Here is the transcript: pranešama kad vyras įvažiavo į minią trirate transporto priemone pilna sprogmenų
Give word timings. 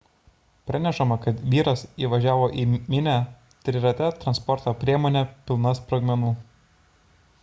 pranešama 0.69 1.17
kad 1.25 1.41
vyras 1.55 1.83
įvažiavo 2.05 2.47
į 2.63 2.65
minią 2.77 3.13
trirate 3.67 4.09
transporto 4.23 4.73
priemone 4.85 5.23
pilna 5.51 5.75
sprogmenų 5.81 6.33